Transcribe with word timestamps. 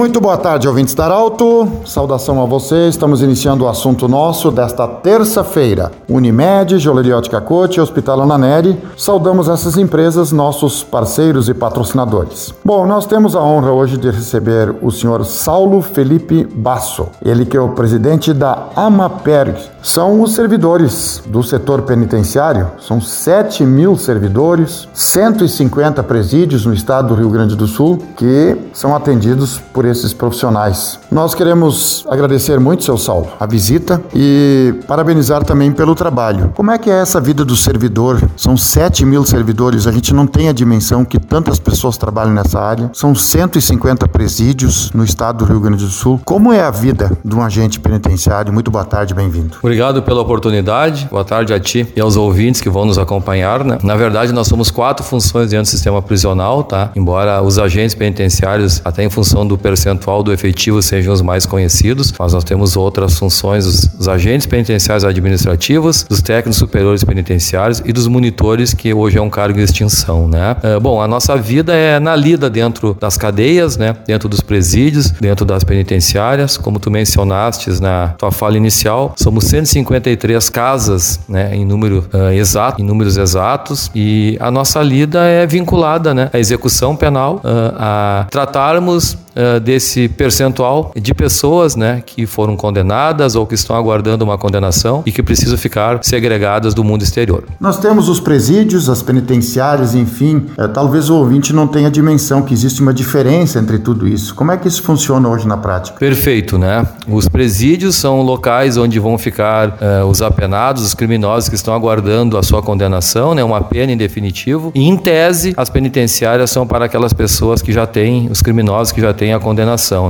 Muito 0.00 0.18
boa 0.18 0.38
tarde, 0.38 0.66
ouvintes 0.66 0.94
da 0.94 1.04
Arauto. 1.04 1.68
Saudação 1.84 2.40
a 2.40 2.46
vocês. 2.46 2.94
Estamos 2.94 3.20
iniciando 3.20 3.64
o 3.64 3.68
assunto 3.68 4.08
nosso 4.08 4.50
desta 4.50 4.88
terça-feira. 4.88 5.92
Unimed, 6.08 6.78
Joalheria 6.78 7.18
Ótica 7.18 7.38
Cote 7.38 7.76
e 7.76 7.82
Hospital 7.82 8.22
Ananeri. 8.22 8.78
Saudamos 8.96 9.46
essas 9.46 9.76
empresas, 9.76 10.32
nossos 10.32 10.82
parceiros 10.82 11.50
e 11.50 11.54
patrocinadores. 11.54 12.54
Bom, 12.64 12.86
nós 12.86 13.04
temos 13.04 13.36
a 13.36 13.42
honra 13.42 13.72
hoje 13.72 13.98
de 13.98 14.10
receber 14.10 14.74
o 14.80 14.90
senhor 14.90 15.22
Saulo 15.26 15.82
Felipe 15.82 16.44
Basso. 16.44 17.08
Ele 17.22 17.44
que 17.44 17.54
é 17.54 17.60
o 17.60 17.68
presidente 17.68 18.32
da 18.32 18.68
Amaperg. 18.74 19.54
São 19.82 20.22
os 20.22 20.34
servidores 20.34 21.22
do 21.26 21.42
setor 21.42 21.82
penitenciário. 21.82 22.70
São 22.80 23.02
7 23.02 23.66
mil 23.66 23.98
servidores, 23.98 24.88
150 24.94 26.02
presídios 26.04 26.64
no 26.64 26.72
estado 26.72 27.08
do 27.08 27.14
Rio 27.14 27.28
Grande 27.28 27.54
do 27.54 27.66
Sul 27.66 27.98
que 28.16 28.56
são 28.72 28.96
atendidos 28.96 29.58
por 29.58 29.89
esses 29.90 30.12
profissionais. 30.12 30.98
Nós 31.10 31.34
queremos 31.34 32.04
agradecer 32.08 32.58
muito, 32.58 32.84
seu 32.84 32.96
Saulo, 32.96 33.28
a 33.38 33.46
visita 33.46 34.00
e 34.14 34.74
parabenizar 34.86 35.44
também 35.44 35.72
pelo 35.72 35.94
trabalho. 35.94 36.52
Como 36.54 36.70
é 36.70 36.78
que 36.78 36.90
é 36.90 37.00
essa 37.00 37.20
vida 37.20 37.44
do 37.44 37.56
servidor? 37.56 38.22
São 38.36 38.56
7 38.56 39.04
mil 39.04 39.24
servidores, 39.24 39.86
a 39.86 39.92
gente 39.92 40.14
não 40.14 40.26
tem 40.26 40.48
a 40.48 40.52
dimensão 40.52 41.04
que 41.04 41.18
tantas 41.18 41.58
pessoas 41.58 41.96
trabalham 41.96 42.32
nessa 42.32 42.60
área. 42.60 42.90
São 42.92 43.14
150 43.14 44.06
presídios 44.08 44.90
no 44.92 45.04
estado 45.04 45.38
do 45.38 45.44
Rio 45.44 45.60
Grande 45.60 45.84
do 45.84 45.90
Sul. 45.90 46.20
Como 46.24 46.52
é 46.52 46.60
a 46.60 46.70
vida 46.70 47.16
de 47.24 47.34
um 47.34 47.42
agente 47.42 47.80
penitenciário? 47.80 48.52
Muito 48.52 48.70
boa 48.70 48.84
tarde, 48.84 49.14
bem-vindo. 49.14 49.56
Obrigado 49.62 50.02
pela 50.02 50.20
oportunidade. 50.20 51.08
Boa 51.10 51.24
tarde 51.24 51.52
a 51.52 51.60
ti 51.60 51.86
e 51.94 52.00
aos 52.00 52.16
ouvintes 52.16 52.60
que 52.60 52.68
vão 52.68 52.84
nos 52.84 52.98
acompanhar. 52.98 53.64
Né? 53.64 53.78
Na 53.82 53.96
verdade, 53.96 54.32
nós 54.32 54.46
somos 54.46 54.70
quatro 54.70 55.04
funções 55.04 55.50
dentro 55.50 55.64
do 55.64 55.68
sistema 55.68 56.00
prisional, 56.02 56.62
tá? 56.62 56.90
Embora 56.94 57.42
os 57.42 57.58
agentes 57.58 57.94
penitenciários, 57.94 58.80
até 58.84 59.04
em 59.04 59.10
função 59.10 59.46
do 59.46 59.56
percentual 59.80 60.22
do 60.22 60.32
efetivo, 60.32 60.82
sejam 60.82 61.12
os 61.12 61.22
mais 61.22 61.46
conhecidos, 61.46 62.12
mas 62.18 62.34
nós 62.34 62.44
temos 62.44 62.76
outras 62.76 63.18
funções: 63.18 63.64
os, 63.66 64.08
agentes 64.08 64.46
penitenciários 64.46 65.04
administrativos, 65.04 66.02
dos 66.02 66.20
técnicos 66.20 66.56
superiores 66.58 67.04
penitenciários 67.04 67.80
e 67.84 67.92
dos 67.92 68.06
monitores, 68.06 68.74
que 68.74 68.92
hoje 68.92 69.18
é 69.18 69.22
um 69.22 69.30
cargo 69.30 69.56
de 69.56 69.64
extinção, 69.64 70.28
né? 70.28 70.56
É, 70.62 70.78
bom, 70.78 71.00
a 71.00 71.08
nossa 71.08 71.36
vida 71.36 71.74
é 71.74 71.98
na 71.98 72.14
lida 72.14 72.50
dentro 72.50 72.96
das 73.00 73.16
cadeias, 73.16 73.76
né? 73.76 73.96
Dentro 74.06 74.28
dos 74.28 74.40
presídios, 74.40 75.10
dentro 75.12 75.46
das 75.46 75.64
penitenciárias, 75.64 76.56
como 76.56 76.78
tu 76.78 76.90
mencionaste 76.90 77.80
na 77.80 78.08
tua 78.18 78.32
fala 78.32 78.56
inicial, 78.56 79.14
somos 79.16 79.44
153 79.44 80.50
casas, 80.50 81.20
né, 81.28 81.54
em 81.54 81.64
número 81.64 82.04
uh, 82.12 82.32
exato, 82.32 82.82
em 82.82 82.84
números 82.84 83.16
exatos, 83.16 83.90
e 83.94 84.36
a 84.40 84.50
nossa 84.50 84.82
lida 84.82 85.24
é 85.24 85.46
vinculada, 85.46 86.12
né, 86.12 86.30
à 86.32 86.38
execução 86.38 86.96
penal, 86.96 87.36
uh, 87.36 87.74
a 87.78 88.26
tratarmos 88.30 89.16
uh, 89.30 89.60
desse 89.70 90.08
percentual 90.08 90.90
de 90.96 91.14
pessoas, 91.14 91.76
né, 91.76 92.02
que 92.04 92.26
foram 92.26 92.56
condenadas 92.56 93.36
ou 93.36 93.46
que 93.46 93.54
estão 93.54 93.76
aguardando 93.76 94.24
uma 94.24 94.36
condenação 94.36 95.04
e 95.06 95.12
que 95.12 95.22
precisam 95.22 95.56
ficar 95.56 96.00
segregadas 96.02 96.74
do 96.74 96.82
mundo 96.82 97.04
exterior. 97.04 97.44
Nós 97.60 97.78
temos 97.78 98.08
os 98.08 98.18
presídios, 98.18 98.88
as 98.90 99.00
penitenciárias, 99.00 99.94
enfim. 99.94 100.46
É, 100.58 100.66
talvez 100.66 101.08
o 101.08 101.14
ouvinte 101.14 101.52
não 101.52 101.68
tenha 101.68 101.88
dimensão 101.88 102.42
que 102.42 102.52
existe 102.52 102.82
uma 102.82 102.92
diferença 102.92 103.60
entre 103.60 103.78
tudo 103.78 104.08
isso. 104.08 104.34
Como 104.34 104.50
é 104.50 104.56
que 104.56 104.66
isso 104.66 104.82
funciona 104.82 105.28
hoje 105.28 105.46
na 105.46 105.56
prática? 105.56 105.96
Perfeito, 106.00 106.58
né? 106.58 106.84
Os 107.06 107.28
presídios 107.28 107.94
são 107.94 108.22
locais 108.22 108.76
onde 108.76 108.98
vão 108.98 109.16
ficar 109.16 109.68
uh, 109.68 110.06
os 110.06 110.20
apenados, 110.20 110.82
os 110.82 110.94
criminosos 110.94 111.48
que 111.48 111.54
estão 111.54 111.74
aguardando 111.74 112.36
a 112.36 112.42
sua 112.42 112.60
condenação, 112.60 113.36
né? 113.36 113.44
Uma 113.44 113.60
pena 113.60 113.92
em 113.92 113.96
definitivo. 113.96 114.72
E 114.74 114.88
em 114.88 114.96
tese, 114.96 115.54
as 115.56 115.70
penitenciárias 115.70 116.50
são 116.50 116.66
para 116.66 116.86
aquelas 116.86 117.12
pessoas 117.12 117.62
que 117.62 117.72
já 117.72 117.86
têm, 117.86 118.28
os 118.28 118.42
criminosos 118.42 118.90
que 118.90 119.00
já 119.00 119.14
têm 119.14 119.32
a 119.32 119.38
condenação, 119.38 119.59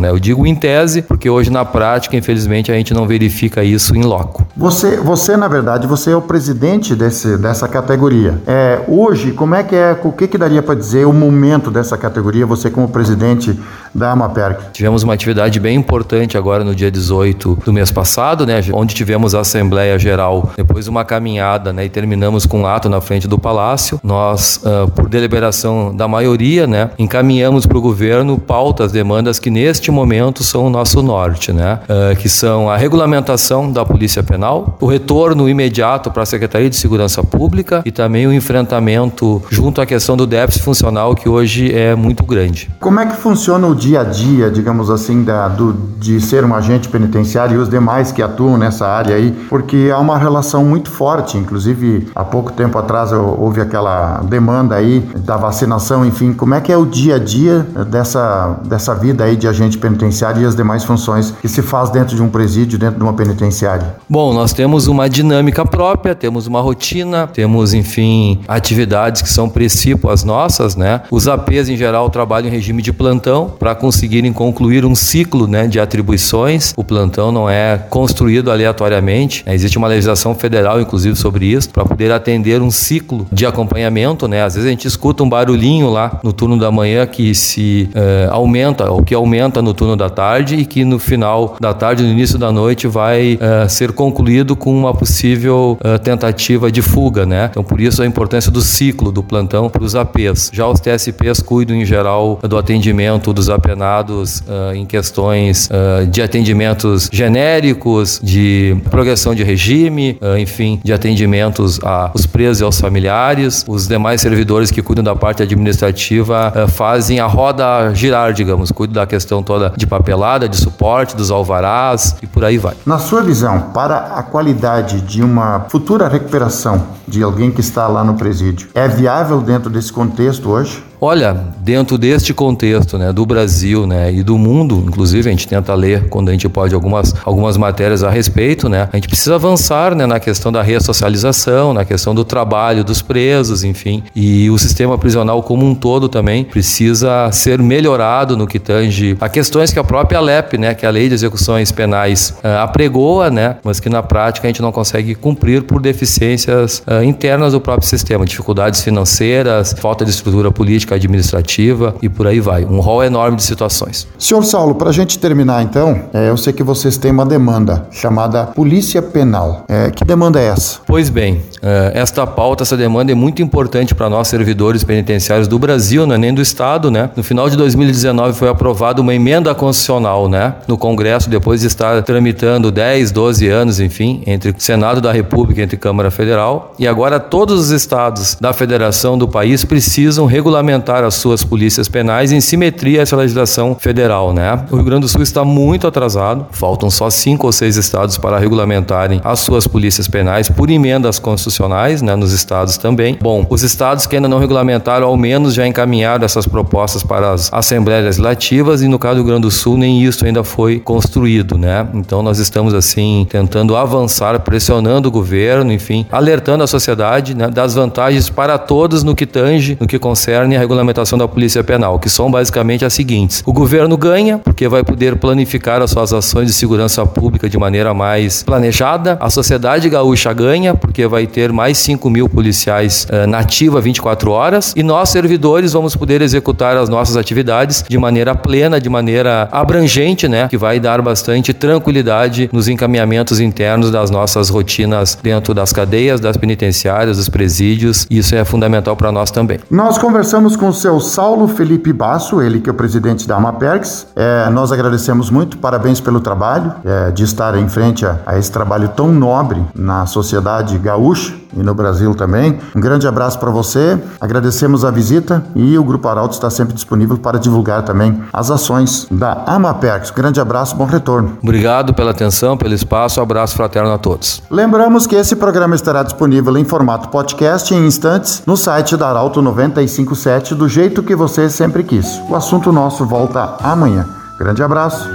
né? 0.01 0.11
Eu 0.11 0.19
digo 0.19 0.47
em 0.47 0.55
tese 0.55 1.03
porque 1.03 1.29
hoje 1.29 1.51
na 1.51 1.65
prática, 1.65 2.17
infelizmente, 2.17 2.71
a 2.71 2.75
gente 2.75 2.95
não 2.95 3.07
verifica 3.07 3.63
isso 3.65 3.95
em 3.97 4.03
loco. 4.03 4.47
Você, 4.61 4.99
você 4.99 5.39
na 5.39 5.49
verdade, 5.49 5.87
você 5.87 6.11
é 6.11 6.17
o 6.17 6.21
presidente 6.21 6.95
desse, 6.95 7.39
dessa 7.39 7.67
categoria. 7.67 8.39
É, 8.47 8.81
hoje, 8.87 9.33
como 9.33 9.55
é 9.55 9.63
que 9.63 9.75
é, 9.75 9.99
o 10.05 10.13
que, 10.13 10.29
que 10.29 10.37
daria 10.37 10.63
para 10.63 10.75
dizer 10.75 11.07
o 11.07 11.15
momento 11.15 11.71
dessa 11.71 11.97
categoria, 11.97 12.45
você 12.45 12.69
como 12.69 12.87
presidente 12.87 13.59
da 13.95 14.11
Amaperc? 14.11 14.71
Tivemos 14.71 15.03
uma 15.03 15.15
atividade 15.15 15.59
bem 15.59 15.79
importante 15.79 16.37
agora 16.37 16.63
no 16.63 16.75
dia 16.75 16.91
18 16.91 17.61
do 17.65 17.73
mês 17.73 17.91
passado, 17.91 18.45
né? 18.45 18.61
Onde 18.75 18.95
tivemos 18.95 19.35
a 19.35 19.41
Assembleia 19.41 19.99
Geral, 19.99 20.53
depois 20.55 20.87
uma 20.87 21.07
caminhada, 21.07 21.73
né? 21.73 21.87
E 21.87 21.89
terminamos 21.89 22.45
com 22.45 22.61
um 22.61 22.67
ato 22.67 22.91
na 22.91 23.01
frente 23.01 23.27
do 23.27 23.39
Palácio. 23.39 23.99
Nós, 24.05 24.61
uh, 24.63 24.91
por 24.91 25.09
deliberação 25.09 25.97
da 25.97 26.07
maioria, 26.07 26.67
né? 26.67 26.91
Encaminhamos 26.99 27.65
para 27.65 27.79
o 27.79 27.81
governo 27.81 28.39
pautas, 28.39 28.93
demandas 28.93 29.39
que 29.39 29.49
neste 29.49 29.91
momento 29.91 30.45
são 30.45 30.67
o 30.67 30.71
nosso 30.71 31.03
norte, 31.03 31.51
né? 31.51 31.81
Uh, 31.89 32.15
que 32.17 32.29
são 32.29 32.69
a 32.69 32.77
regulamentação 32.77 33.73
da 33.73 33.87
Polícia 33.87 34.23
Penal, 34.23 34.50
o 34.55 34.87
retorno 34.87 35.49
imediato 35.49 36.11
para 36.11 36.23
a 36.23 36.27
Secretaria 36.27 36.71
de 36.71 36.77
Segurança 36.77 37.23
Pública 37.23 37.83
e 37.85 37.91
também 37.91 38.27
o 38.27 38.33
enfrentamento 38.33 39.43
junto 39.51 39.81
à 39.81 39.87
questão 39.87 40.17
do 40.17 40.27
déficit 40.27 40.65
funcional 40.65 41.15
que 41.15 41.29
hoje 41.29 41.75
é 41.75 41.95
muito 41.95 42.25
grande. 42.25 42.71
Como 42.81 43.01
é 43.01 43.07
que 43.07 43.17
funciona 43.17 43.67
o 43.67 43.75
dia 43.75 44.01
a 44.01 44.05
dia, 44.05 44.51
digamos 44.51 44.91
assim, 44.91 45.23
da, 45.23 45.49
do, 45.49 45.73
de 45.99 46.21
ser 46.21 46.45
um 46.45 46.55
agente 46.55 46.89
penitenciário 46.89 47.57
e 47.57 47.59
os 47.59 47.69
demais 47.69 48.13
que 48.13 48.23
atuam 48.23 48.57
nessa 48.57 48.87
área 48.87 49.17
aí? 49.17 49.31
Porque 49.49 49.91
há 49.93 49.99
uma 49.99 50.19
relação 50.19 50.65
muito 50.65 50.91
forte, 50.91 51.37
inclusive 51.37 52.09
há 52.15 52.25
pouco 52.25 52.53
tempo 52.53 52.79
atrás 52.79 53.13
houve 53.13 53.61
aquela 53.61 54.19
demanda 54.19 54.75
aí 54.75 55.01
da 55.17 55.37
vacinação, 55.37 56.05
enfim, 56.05 56.33
como 56.33 56.55
é 56.55 56.61
que 56.61 56.73
é 56.73 56.77
o 56.77 56.87
dia 56.87 57.17
a 57.17 57.19
dia 57.19 57.67
dessa, 57.89 58.59
dessa 58.65 58.95
vida 58.95 59.25
aí 59.25 59.37
de 59.37 59.47
agente 59.49 59.79
penitenciário 59.79 60.43
e 60.43 60.45
as 60.45 60.55
demais 60.55 60.85
funções 60.85 61.31
que 61.31 61.49
se 61.49 61.63
faz 61.63 61.91
dentro 61.91 62.15
de 62.17 62.23
um 62.23 62.29
presídio, 62.29 62.79
dentro 62.79 62.97
de 62.97 63.03
uma 63.03 63.13
penitenciária? 63.13 63.97
Bom, 64.09 64.33
nós 64.41 64.55
temos 64.55 64.87
uma 64.87 65.07
dinâmica 65.07 65.67
própria, 65.67 66.15
temos 66.15 66.47
uma 66.47 66.63
rotina, 66.63 67.27
temos, 67.27 67.75
enfim, 67.75 68.41
atividades 68.49 69.21
que 69.21 69.29
são 69.29 69.51
princípios 69.51 70.25
nossas, 70.25 70.75
né? 70.75 71.03
Os 71.11 71.29
APs, 71.29 71.69
em 71.69 71.77
geral, 71.77 72.09
trabalham 72.09 72.49
em 72.49 72.51
regime 72.51 72.81
de 72.81 72.91
plantão 72.91 73.53
para 73.59 73.75
conseguirem 73.75 74.33
concluir 74.33 74.87
um 74.87 74.95
ciclo 74.95 75.47
né, 75.47 75.67
de 75.67 75.79
atribuições. 75.79 76.73
O 76.75 76.83
plantão 76.83 77.31
não 77.31 77.51
é 77.51 77.77
construído 77.91 78.51
aleatoriamente, 78.51 79.45
né? 79.45 79.55
existe 79.55 79.77
uma 79.77 79.89
legislação 79.89 80.35
federal, 80.35 80.81
inclusive, 80.81 81.17
sobre 81.17 81.45
isso, 81.45 81.69
para 81.69 81.85
poder 81.85 82.11
atender 82.11 82.63
um 82.63 82.71
ciclo 82.71 83.27
de 83.31 83.45
acompanhamento. 83.45 84.27
Né? 84.27 84.43
Às 84.43 84.55
vezes 84.55 84.67
a 84.67 84.71
gente 84.71 84.89
escuta 84.89 85.23
um 85.23 85.29
barulhinho 85.29 85.91
lá 85.91 86.19
no 86.25 86.33
turno 86.33 86.59
da 86.59 86.71
manhã 86.71 87.07
que 87.07 87.35
se 87.35 87.91
uh, 87.95 88.33
aumenta, 88.33 88.91
ou 88.91 89.03
que 89.03 89.15
aumenta 89.15 89.61
no 89.61 89.75
turno 89.75 89.99
da 89.99 90.09
tarde 90.09 90.55
e 90.55 90.65
que 90.65 90.83
no 90.83 90.99
final 90.99 91.57
da 91.61 91.75
tarde, 91.75 92.03
no 92.03 92.09
início 92.09 92.39
da 92.39 92.51
noite, 92.51 92.87
vai 92.87 93.35
uh, 93.35 93.69
ser 93.69 93.93
concluído 93.93 94.20
com 94.57 94.77
uma 94.77 94.95
possível 94.95 95.79
uh, 95.81 95.99
tentativa 95.99 96.71
de 96.71 96.83
fuga. 96.83 97.25
Né? 97.27 97.49
Então, 97.51 97.65
por 97.65 97.81
isso 97.81 98.03
a 98.03 98.07
importância 98.07 98.51
do 98.51 98.61
ciclo 98.61 99.11
do 99.11 99.23
plantão 99.23 99.69
para 99.69 99.83
os 99.83 99.95
APs. 99.95 100.51
Já 100.53 100.67
os 100.67 100.81
TSPs 100.81 101.41
cuidam, 101.43 101.77
em 101.77 101.85
geral, 101.85 102.39
do 102.43 102.57
atendimento 102.57 103.33
dos 103.33 103.49
apenados 103.49 104.41
uh, 104.41 104.75
em 104.75 104.85
questões 104.85 105.69
uh, 105.71 106.07
de 106.07 106.23
atendimentos 106.23 107.09
genéricos, 107.13 108.21
de 108.23 108.77
progressão 108.91 109.35
de 109.35 109.43
regime, 109.43 110.19
enfim, 110.39 110.81
de 110.85 110.93
atendimentos 110.93 111.79
aos 111.83 112.27
presos 112.27 112.61
e 112.61 112.65
aos 112.65 112.81
familiares. 112.81 113.65
Os 113.67 113.87
demais 113.87 114.21
servidores 114.21 114.71
que 114.71 114.83
cuidam 114.83 115.05
da 115.05 115.15
parte 115.15 115.43
administrativa 115.43 116.53
fazem 116.69 117.21
a 117.21 117.27
roda 117.27 117.93
girar, 117.95 118.33
digamos, 118.33 118.71
cuidam 118.71 118.95
da 118.95 119.07
questão 119.07 119.43
toda 119.43 119.73
de 119.77 119.87
papelada, 119.87 120.49
de 120.49 120.57
suporte, 120.57 121.17
dos 121.17 121.31
alvarás 121.31 122.17
e 122.23 122.27
por 122.27 122.45
aí 122.45 122.59
vai. 122.59 122.75
Na 122.85 122.99
sua 122.99 123.23
visão, 123.23 123.71
para 123.73 124.10
a 124.15 124.23
qualidade 124.23 125.01
de 125.01 125.23
uma 125.23 125.67
futura 125.69 126.09
recuperação 126.09 126.89
de 127.07 127.23
alguém 127.23 127.51
que 127.51 127.61
está 127.61 127.87
lá 127.87 128.05
no 128.05 128.15
presídio, 128.15 128.69
é 128.75 128.89
viável 128.89 129.41
dentro 129.41 129.71
desse 129.71 129.93
contexto 129.93 130.51
hoje? 130.51 130.90
Olha, 131.03 131.35
dentro 131.61 131.97
deste 131.97 132.35
contexto, 132.35 132.99
né, 132.99 133.11
do 133.11 133.25
Brasil, 133.25 133.87
né, 133.87 134.13
e 134.13 134.23
do 134.23 134.37
mundo, 134.37 134.85
inclusive 134.87 135.29
a 135.29 135.33
gente 135.33 135.49
tenta 135.49 135.73
ler 135.75 136.09
quando 136.09 136.29
a 136.29 136.33
gente 136.33 136.47
pode 136.47 136.75
algumas 136.75 137.15
algumas 137.25 137.57
matérias 137.57 138.05
a 138.05 138.11
respeito, 138.11 138.69
né? 138.69 138.89
A 138.93 138.97
gente 138.97 139.09
precisa 139.09 139.37
avançar, 139.37 139.95
né, 139.95 140.05
na 140.05 140.21
questão 140.21 140.53
da 140.53 140.63
ressocialização, 140.63 141.73
na 141.73 141.87
questão 141.87 142.15
do 142.15 142.23
trabalho 142.23 142.85
dos 142.85 143.01
presos, 143.01 143.65
enfim. 143.65 144.03
E 144.15 144.51
o 144.51 144.59
sistema 144.59 144.99
prisional 144.99 145.43
como 145.43 145.65
um 145.65 145.75
todo 145.75 146.07
também 146.09 146.45
precisa 146.45 147.31
ser 147.33 147.63
melhorado 147.63 148.37
no 148.37 148.47
que 148.47 148.59
tange 148.59 149.17
a 149.21 149.29
questões 149.29 149.73
que 149.73 149.79
a 149.79 149.85
própria 149.85 150.21
LEP, 150.21 150.59
né, 150.59 150.75
que 150.75 150.85
é 150.85 150.89
a 150.89 150.93
Lei 150.93 151.09
de 151.09 151.15
Execuções 151.15 151.73
Penais, 151.73 152.35
uh, 152.45 152.59
apregoa, 152.63 153.31
né, 153.31 153.57
mas 153.65 153.81
que 153.81 153.89
na 153.89 154.03
prática 154.03 154.47
a 154.47 154.51
gente 154.51 154.61
não 154.61 154.73
consegue 154.73 155.15
cumprir 155.15 155.63
por 155.63 155.81
deficiências 155.81 156.83
uh, 156.87 157.03
internas 157.03 157.53
do 157.53 157.61
próprio 157.61 157.89
sistema, 157.89 158.27
dificuldades 158.27 158.83
financeiras, 158.83 159.75
falta 159.79 160.05
de 160.05 160.11
estrutura 160.11 160.51
política 160.51 160.90
jurídica, 160.91 160.95
administrativa 160.95 161.95
e 162.03 162.09
por 162.09 162.27
aí 162.27 162.41
vai. 162.41 162.65
Um 162.65 162.81
rol 162.81 163.05
enorme 163.05 163.37
de 163.37 163.43
situações. 163.43 164.07
Senhor 164.19 164.43
Saulo, 164.45 164.75
para 164.75 164.91
a 164.91 164.93
gente 164.93 165.19
terminar 165.19 165.63
então, 165.63 166.03
é, 166.13 166.29
eu 166.29 166.37
sei 166.37 166.53
que 166.53 166.63
vocês 166.63 166.97
têm 166.97 167.11
uma 167.11 167.27
demanda 167.27 167.87
chamada 167.91 168.47
Polícia 168.47 169.03
Penal. 169.03 169.65
É, 169.69 169.91
que 169.91 170.05
demanda 170.05 170.41
é 170.41 170.47
essa? 170.47 170.81
Pois 170.87 171.09
bem, 171.09 171.43
é, 171.63 171.93
esta 171.95 172.27
pauta, 172.27 172.63
essa 172.63 172.77
demanda 172.77 173.13
é 173.13 173.15
muito 173.15 173.43
importante 173.43 173.95
para 173.95 174.09
nós 174.09 174.29
servidores 174.29 174.83
penitenciários 174.83 175.47
do 175.47 175.59
Brasil, 175.59 176.07
não 176.07 176.15
é 176.15 176.19
nem 176.19 176.35
do 176.35 176.41
Estado, 176.41 176.91
né? 176.91 177.11
No 177.17 177.23
final 177.23 177.49
de 177.49 177.57
2019 177.57 178.37
foi 178.37 178.49
aprovada 178.49 179.01
uma 179.01 179.15
emenda 179.15 179.55
constitucional, 179.55 180.29
né? 180.29 180.55
No 180.67 180.77
Congresso, 180.77 181.29
depois 181.29 181.61
de 181.61 181.67
estar 181.67 182.03
tramitando 182.03 182.71
10, 182.71 183.11
12 183.11 183.49
anos, 183.49 183.81
enfim, 183.81 184.23
entre 184.27 184.55
Senado 184.59 185.01
da 185.01 185.13
República, 185.13 185.63
entre 185.63 185.77
Câmara 185.77 186.11
Federal, 186.11 186.75
e 186.79 186.87
agora 186.87 187.21
todos 187.21 187.61
os 187.61 187.71
estados 187.71 188.37
da 188.41 188.53
federação 188.53 189.19
do 189.19 189.29
país 189.29 189.65
precisam 189.65 190.27
regulamentar 190.27 190.80
as 190.89 191.15
suas 191.15 191.45
polícias 191.45 191.89
penais 191.89 192.33
em 192.33 192.41
simetria 192.41 193.01
a 193.01 193.03
essa 193.03 193.17
legislação 193.17 193.77
federal, 193.79 194.33
né? 194.33 194.65
O 194.71 194.77
Rio 194.77 194.85
Grande 194.85 195.03
do 195.03 195.09
Sul 195.09 195.23
está 195.23 195.45
muito 195.45 195.87
atrasado, 195.87 196.47
faltam 196.51 196.91
só 196.91 197.09
cinco 197.11 197.47
ou 197.47 197.53
seis 197.53 197.77
estados 197.77 198.19
para 198.19 198.39
regulamentarem 198.39 199.21
as 199.23 199.41
suas 199.41 199.67
polícias 199.67 200.09
penais 200.09 200.49
por 200.49 200.71
emendas 200.71 201.19
constitucionais, 201.19 202.03
né? 202.03 202.17
Nos 202.17 202.33
estados 202.33 202.77
também. 202.77 203.17
Bom, 203.21 203.47
os 203.49 203.63
estados 203.63 204.07
que 204.07 204.17
ainda 204.17 204.29
não 204.29 204.39
regulamentaram, 204.39 205.07
ao 205.07 205.17
menos 205.17 205.55
já 205.55 205.67
encaminharam 205.67 206.25
essas 206.25 206.47
propostas 206.47 207.03
para 207.03 207.33
as 207.33 207.53
assembleias 207.53 208.05
legislativas 208.05 208.83
e 208.83 208.89
no 208.89 208.99
caso 208.99 209.17
do 209.17 209.19
Rio 209.19 209.27
Grande 209.27 209.43
do 209.43 209.51
Sul 209.51 209.77
nem 209.77 210.03
isso 210.03 210.25
ainda 210.25 210.43
foi 210.43 210.79
construído, 210.81 211.57
né? 211.57 211.87
Então 211.95 212.23
nós 212.23 212.39
estamos 212.39 212.75
assim 212.75 213.27
tentando 213.29 213.77
avançar, 213.77 214.39
pressionando 214.41 215.09
o 215.09 215.11
governo, 215.11 215.73
enfim, 215.73 216.07
alertando 216.11 216.65
a 216.65 216.67
sociedade 216.67 217.35
né, 217.35 217.49
das 217.49 217.75
vantagens 217.75 218.29
para 218.29 218.59
todos 218.59 219.03
no 219.03 219.15
que 219.15 219.27
tange, 219.27 219.77
no 219.81 219.87
que 219.87 219.99
concerne 219.99 220.57
a 220.57 220.61
regulamentação 220.71 221.19
da 221.19 221.27
polícia 221.27 221.65
penal, 221.65 221.99
que 221.99 222.09
são 222.09 222.31
basicamente 222.31 222.85
as 222.85 222.95
seguintes: 222.95 223.43
o 223.45 223.53
governo 223.53 223.97
ganha 223.97 224.39
porque 224.39 224.69
vai 224.69 224.85
poder 224.85 225.17
planificar 225.17 225.83
as 225.83 225.91
suas 225.91 226.13
ações 226.13 226.47
de 226.47 226.53
segurança 226.53 227.05
pública 227.05 227.49
de 227.49 227.59
maneira 227.59 227.93
mais 227.93 228.43
planejada, 228.45 229.19
a 229.21 229.29
sociedade 229.29 229.89
gaúcha 229.89 230.33
ganha 230.33 230.75
porque 230.75 231.07
vai 231.07 231.27
ter 231.27 231.53
mais 231.53 231.79
5 231.79 232.09
mil 232.09 232.29
policiais 232.29 233.07
uh, 233.11 233.27
nativa 233.27 233.81
24 233.81 234.31
horas 234.31 234.73
e 234.77 234.83
nós 234.83 235.09
servidores 235.09 235.73
vamos 235.73 235.97
poder 235.97 236.23
executar 236.23 236.77
as 236.77 236.89
nossas 236.89 237.17
atividades 237.17 237.85
de 237.89 237.99
maneira 237.99 238.35
plena, 238.35 238.81
de 238.81 238.89
maneira 238.89 239.49
abrangente, 239.51 240.29
né, 240.29 240.47
que 240.49 240.57
vai 240.57 240.79
dar 240.79 241.03
bastante 241.03 241.53
tranquilidade 241.53 242.49
nos 242.53 242.69
encaminhamentos 242.69 243.41
internos 243.41 243.91
das 243.91 244.11
nossas 244.11 244.49
rotinas 244.49 245.19
dentro 245.21 245.53
das 245.53 245.73
cadeias, 245.73 246.21
das 246.21 246.37
penitenciárias, 246.37 247.17
dos 247.17 247.29
presídios. 247.29 248.07
Isso 248.11 248.35
é 248.35 248.45
fundamental 248.45 248.95
para 248.95 249.11
nós 249.11 249.31
também. 249.31 249.59
Nós 249.71 249.99
conversamos 249.99 250.57
com 250.61 250.69
o 250.69 250.75
seu 250.75 251.01
Saulo 251.01 251.49
Felipe 251.49 251.91
Basso, 251.91 252.43
ele 252.43 252.61
que 252.61 252.69
é 252.69 252.73
o 252.73 252.77
presidente 252.77 253.27
da 253.27 253.37
Amaperx. 253.37 254.07
É, 254.15 254.51
nós 254.51 254.71
agradecemos 254.71 255.31
muito, 255.31 255.57
parabéns 255.57 256.03
pelo 256.03 256.21
trabalho, 256.21 256.75
é, 256.85 257.11
de 257.11 257.25
estar 257.25 257.57
em 257.57 257.67
frente 257.67 258.05
a, 258.05 258.19
a 258.27 258.39
esse 258.39 258.53
trabalho 258.53 258.91
tão 258.91 259.11
nobre 259.11 259.65
na 259.75 260.05
sociedade 260.05 260.77
gaúcha 260.77 261.41
e 261.57 261.63
no 261.63 261.75
Brasil 261.75 262.15
também. 262.15 262.59
Um 262.75 262.81
grande 262.81 263.07
abraço 263.07 263.39
para 263.39 263.51
você, 263.51 263.99
agradecemos 264.21 264.85
a 264.85 264.91
visita 264.91 265.43
e 265.55 265.77
o 265.79 265.85
Grupo 265.85 266.09
Arauto 266.09 266.35
está 266.35 266.51
sempre 266.51 266.75
disponível 266.75 267.17
para 267.19 267.39
divulgar 267.39 267.83
também 267.83 268.23
as 268.33 268.51
ações 268.51 269.07
da 269.11 269.45
Amapex. 269.47 270.11
Grande 270.11 270.41
abraço, 270.41 270.77
bom 270.77 270.85
retorno. 270.85 271.39
Obrigado 271.43 271.95
pela 271.95 272.11
atenção, 272.11 272.57
pelo 272.57 272.75
espaço, 272.75 273.21
um 273.21 273.23
abraço 273.23 273.55
fraterno 273.55 273.91
a 273.91 273.99
todos. 273.99 274.43
Lembramos 274.51 275.07
que 275.07 275.17
esse 275.17 275.37
programa 275.37 275.75
estará 275.75 276.03
disponível 276.03 276.57
em 276.57 276.65
formato 276.65 277.09
podcast 277.09 277.75
em 277.75 277.87
instantes 277.87 278.43
no 278.47 278.57
site 278.57 278.97
da 278.97 279.09
Arauto 279.09 279.43
957 279.43 280.50
do 280.55 280.69
jeito 280.69 281.03
que 281.03 281.15
você 281.15 281.49
sempre 281.49 281.83
quis. 281.83 282.21
O 282.29 282.35
assunto 282.35 282.73
nosso 282.73 283.05
volta 283.05 283.57
amanhã. 283.61 284.07
Grande 284.39 284.63
abraço. 284.63 285.09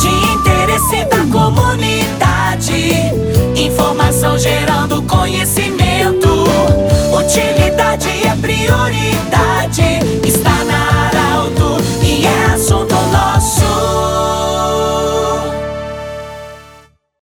De 0.00 0.08
interesse 0.08 1.04
da 1.06 1.24
comunidade, 1.32 3.19